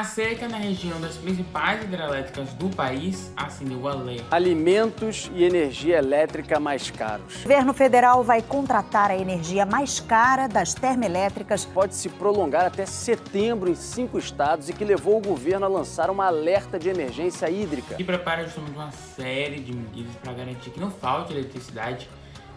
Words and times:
A 0.00 0.04
seca 0.04 0.48
na 0.48 0.56
região 0.56 0.98
das 0.98 1.18
principais 1.18 1.84
hidrelétricas 1.84 2.54
do 2.54 2.70
país 2.70 3.30
acendeu 3.36 3.80
o 3.80 3.86
alerta. 3.86 4.34
Alimentos 4.34 5.30
e 5.34 5.44
energia 5.44 5.98
elétrica 5.98 6.58
mais 6.58 6.90
caros. 6.90 7.40
O 7.40 7.42
governo 7.42 7.74
federal 7.74 8.24
vai 8.24 8.40
contratar 8.40 9.10
a 9.10 9.14
energia 9.18 9.66
mais 9.66 10.00
cara 10.00 10.46
das 10.46 10.72
termoelétricas. 10.72 11.66
Pode 11.66 11.94
se 11.94 12.08
prolongar 12.08 12.64
até 12.64 12.86
setembro 12.86 13.70
em 13.70 13.74
cinco 13.74 14.18
estados 14.18 14.70
e 14.70 14.72
que 14.72 14.86
levou 14.86 15.18
o 15.18 15.20
governo 15.20 15.66
a 15.66 15.68
lançar 15.68 16.08
uma 16.08 16.28
alerta 16.28 16.78
de 16.78 16.88
emergência 16.88 17.50
hídrica. 17.50 17.96
E 17.98 18.02
prepara 18.02 18.44
justamente 18.44 18.76
uma 18.76 18.92
série 18.92 19.60
de 19.60 19.74
medidas 19.74 20.14
para 20.22 20.32
garantir 20.32 20.70
que 20.70 20.80
não 20.80 20.90
falte 20.90 21.34
eletricidade 21.34 22.08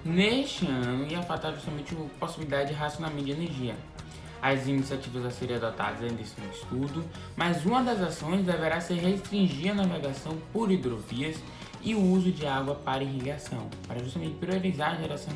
neste 0.06 0.66
ano 0.66 1.06
e 1.10 1.14
afetar 1.14 1.54
justamente 1.54 1.94
a 1.94 2.20
possibilidade 2.22 2.70
de 2.70 2.76
racionamento 2.76 3.26
de 3.26 3.32
energia. 3.32 3.76
As 4.44 4.68
iniciativas 4.68 5.24
a 5.26 5.32
serem 5.32 5.56
adotadas 5.56 6.04
ainda 6.04 6.22
estão 6.22 6.44
em 6.44 6.50
estudo, 6.50 7.06
mas 7.34 7.66
uma 7.66 7.82
das 7.82 8.02
ações 8.02 8.46
deverá 8.46 8.82
ser 8.82 8.96
restringir 8.96 9.72
a 9.72 9.74
navegação 9.74 10.38
por 10.52 10.70
hidrovias 10.70 11.38
e 11.82 11.96
o 11.96 12.02
uso 12.02 12.30
de 12.30 12.46
água 12.46 12.76
para 12.76 13.02
irrigação, 13.02 13.70
para 13.88 14.00
justamente 14.00 14.36
priorizar 14.36 14.96
a 14.96 14.96
geração 14.96 15.34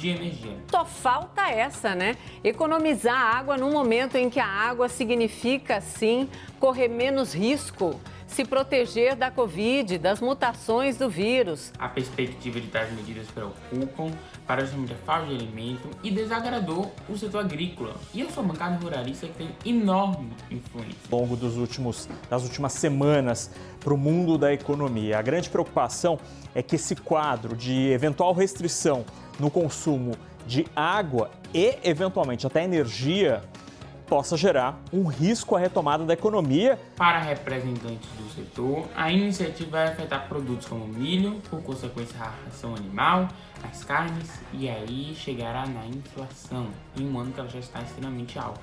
de 0.00 0.08
energia. 0.08 0.56
Só 0.70 0.84
falta 0.84 1.50
essa, 1.50 1.94
né? 1.94 2.16
Economizar 2.42 3.36
água 3.36 3.56
no 3.56 3.70
momento 3.70 4.16
em 4.16 4.30
que 4.30 4.40
a 4.40 4.46
água 4.46 4.88
significa, 4.88 5.80
sim, 5.80 6.28
correr 6.58 6.88
menos 6.88 7.34
risco 7.34 8.00
se 8.30 8.44
proteger 8.44 9.16
da 9.16 9.30
Covid, 9.30 9.98
das 9.98 10.20
mutações 10.20 10.96
do 10.96 11.10
vírus. 11.10 11.72
A 11.78 11.88
perspectiva 11.88 12.60
de 12.60 12.68
tais 12.68 12.92
medidas 12.92 13.26
preocupam 13.28 14.12
para 14.46 14.62
a 14.62 14.66
falta 15.04 15.26
de 15.26 15.34
alimento 15.34 15.90
e 16.02 16.10
desagradou 16.10 16.92
o 17.08 17.18
setor 17.18 17.40
agrícola 17.40 17.94
e 18.14 18.22
a 18.22 18.30
sua 18.30 18.42
bancada 18.42 18.76
ruralista 18.76 19.26
que 19.26 19.34
tem 19.34 19.50
enorme 19.64 20.30
influência. 20.50 20.96
Ao 21.10 21.18
longo 21.18 21.36
dos 21.36 21.56
últimos, 21.56 22.08
das 22.28 22.44
últimas 22.44 22.72
semanas 22.72 23.50
para 23.80 23.92
o 23.92 23.98
mundo 23.98 24.38
da 24.38 24.52
economia. 24.52 25.18
A 25.18 25.22
grande 25.22 25.50
preocupação 25.50 26.18
é 26.54 26.62
que 26.62 26.76
esse 26.76 26.94
quadro 26.94 27.56
de 27.56 27.90
eventual 27.90 28.32
restrição 28.32 29.04
no 29.40 29.50
consumo 29.50 30.12
de 30.46 30.66
água 30.76 31.30
e, 31.52 31.78
eventualmente, 31.82 32.46
até 32.46 32.62
energia 32.62 33.42
possa 34.06 34.36
gerar 34.36 34.82
um 34.92 35.06
risco 35.06 35.54
à 35.54 35.60
retomada 35.60 36.04
da 36.04 36.14
economia. 36.14 36.76
Para 36.96 37.20
representantes 37.20 38.10
do 38.18 38.28
setor, 38.34 38.88
a 38.96 39.10
iniciativa 39.12 39.70
vai 39.70 39.86
afetar 39.86 40.28
produtos 40.28 40.66
como 40.66 40.84
milho, 40.88 41.40
por 41.48 41.62
consequência 41.62 42.18
a 42.20 42.32
ração 42.44 42.74
animal, 42.74 43.28
as 43.62 43.84
carnes 43.84 44.28
e 44.52 44.68
aí 44.68 45.14
chegará 45.14 45.64
na 45.64 45.86
inflação, 45.86 46.66
em 46.96 47.08
um 47.08 47.20
ano 47.20 47.32
que 47.32 47.38
ela 47.38 47.48
já 47.48 47.60
está 47.60 47.80
extremamente 47.82 48.36
alta. 48.36 48.60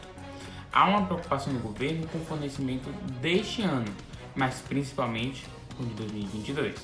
Há 0.72 0.86
uma 0.90 1.06
preocupação 1.06 1.54
do 1.54 1.60
governo 1.60 2.06
com 2.08 2.18
o 2.18 2.26
fornecimento 2.26 2.90
deste 3.22 3.62
ano, 3.62 3.88
mas 4.36 4.62
principalmente 4.68 5.46
com 5.78 5.84
o 5.84 5.86
de 5.86 5.94
2022. 5.94 6.76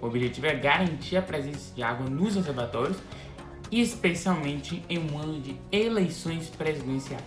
O 0.00 0.06
objetivo 0.06 0.46
é 0.46 0.54
garantir 0.54 1.16
a 1.16 1.22
presença 1.22 1.74
de 1.74 1.82
água 1.82 2.08
nos 2.08 2.36
reservatórios, 2.36 2.98
especialmente 3.70 4.82
em 4.88 4.98
um 4.98 5.18
ano 5.18 5.40
de 5.40 5.56
eleições 5.72 6.48
presidenciais. 6.48 7.22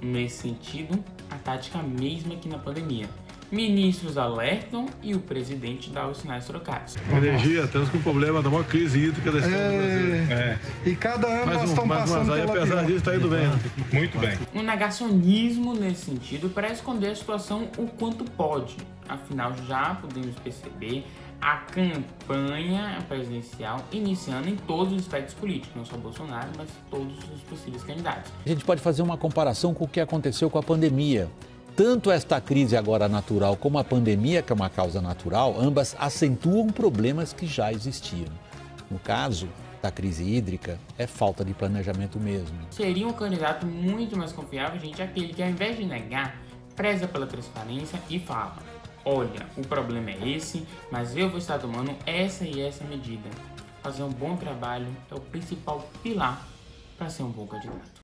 Nesse 0.00 0.42
sentido, 0.42 1.02
a 1.30 1.36
tática 1.36 1.78
mesma 1.82 2.36
que 2.36 2.48
na 2.48 2.58
pandemia. 2.58 3.08
Ministros 3.50 4.18
alertam 4.18 4.86
e 5.00 5.14
o 5.14 5.20
presidente 5.20 5.88
dá 5.90 6.08
os 6.08 6.18
sinais 6.18 6.44
trocados. 6.46 6.96
Energia, 7.12 7.62
estamos 7.62 7.88
com 7.90 7.98
problema 8.02 8.42
da 8.42 8.50
maior 8.50 8.64
crise 8.64 8.98
hídrica 8.98 9.30
da 9.30 9.38
história 9.38 9.56
É. 9.56 9.70
do 9.70 10.26
Brasil. 10.26 10.36
É. 10.36 10.58
E 10.84 10.96
cada 10.96 11.28
ano 11.28 11.46
Mais 11.46 11.58
nós 11.60 11.68
um, 11.68 11.72
estamos 11.72 11.88
mais 11.88 12.10
passando 12.10 12.28
um, 12.28 12.32
aí, 12.34 12.40
pela 12.42 12.58
apesar 12.58 12.82
disso, 12.84 12.96
está 12.98 13.14
indo 13.14 13.28
bem. 13.28 13.46
né? 13.46 13.60
Muito 13.92 14.18
bem. 14.18 14.36
Um 14.52 14.62
negacionismo 14.62 15.74
nesse 15.74 16.06
sentido 16.06 16.48
para 16.48 16.72
esconder 16.72 17.10
a 17.10 17.14
situação 17.14 17.68
o 17.78 17.86
quanto 17.86 18.24
pode. 18.24 18.76
Afinal, 19.08 19.54
já 19.68 19.94
podemos 19.94 20.34
perceber 20.40 21.06
a 21.40 21.56
campanha 21.58 22.98
presidencial 23.08 23.84
iniciando 23.92 24.48
em 24.48 24.56
todos 24.56 24.92
os 24.92 25.00
aspectos 25.00 25.34
políticos, 25.34 25.76
não 25.76 25.84
só 25.84 25.96
Bolsonaro, 25.96 26.48
mas 26.56 26.68
todos 26.90 27.16
os 27.34 27.40
possíveis 27.42 27.82
candidatos. 27.82 28.32
A 28.44 28.48
gente 28.48 28.64
pode 28.64 28.80
fazer 28.80 29.02
uma 29.02 29.16
comparação 29.16 29.74
com 29.74 29.84
o 29.84 29.88
que 29.88 30.00
aconteceu 30.00 30.50
com 30.50 30.58
a 30.58 30.62
pandemia. 30.62 31.28
Tanto 31.76 32.10
esta 32.10 32.40
crise 32.40 32.74
agora 32.76 33.06
natural 33.06 33.54
como 33.56 33.78
a 33.78 33.84
pandemia, 33.84 34.40
que 34.40 34.50
é 34.50 34.54
uma 34.54 34.70
causa 34.70 35.00
natural, 35.02 35.54
ambas 35.58 35.94
acentuam 35.98 36.68
problemas 36.68 37.34
que 37.34 37.46
já 37.46 37.70
existiam. 37.70 38.32
No 38.90 38.98
caso 38.98 39.48
da 39.82 39.90
crise 39.90 40.24
hídrica, 40.24 40.80
é 40.96 41.06
falta 41.06 41.44
de 41.44 41.52
planejamento 41.52 42.18
mesmo. 42.18 42.56
Seria 42.70 43.06
um 43.06 43.12
candidato 43.12 43.66
muito 43.66 44.16
mais 44.16 44.32
confiável, 44.32 44.80
gente, 44.80 45.02
aquele 45.02 45.34
que 45.34 45.42
ao 45.42 45.50
invés 45.50 45.76
de 45.76 45.84
negar, 45.84 46.40
preza 46.74 47.06
pela 47.06 47.26
transparência 47.26 48.00
e 48.08 48.18
fala: 48.18 48.56
olha, 49.06 49.46
o 49.56 49.62
problema 49.62 50.10
é 50.10 50.28
esse, 50.28 50.66
mas 50.90 51.16
eu 51.16 51.30
vou 51.30 51.38
estar 51.38 51.60
tomando 51.60 51.94
essa 52.04 52.44
e 52.44 52.60
essa 52.60 52.84
medida. 52.84 53.30
Fazer 53.80 54.02
um 54.02 54.10
bom 54.10 54.36
trabalho 54.36 54.88
é 55.08 55.14
o 55.14 55.20
principal 55.20 55.88
pilar 56.02 56.44
para 56.98 57.08
ser 57.08 57.22
um 57.22 57.30
bom 57.30 57.46
candidato. 57.46 57.94